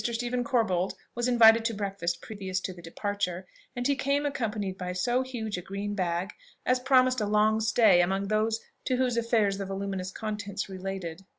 Stephen 0.03 0.43
Corbold 0.43 0.95
was 1.13 1.27
invited 1.27 1.63
to 1.63 1.75
breakfast 1.75 2.23
previous 2.23 2.59
to 2.59 2.73
the 2.73 2.81
departure; 2.81 3.45
and 3.75 3.85
he 3.85 3.95
came 3.95 4.25
accompanied 4.25 4.75
by 4.75 4.93
so 4.93 5.21
huge 5.21 5.59
a 5.59 5.61
green 5.61 5.93
bag, 5.93 6.33
as 6.65 6.79
promised 6.79 7.21
a 7.21 7.25
long 7.27 7.59
stay 7.59 8.01
among 8.01 8.27
those 8.27 8.61
to 8.83 8.95
whose 8.97 9.15
affairs 9.15 9.59
the 9.59 9.65
voluminous 9.67 10.09
contents 10.11 10.67
related. 10.67 11.23